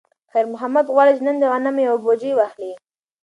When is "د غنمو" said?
1.39-1.81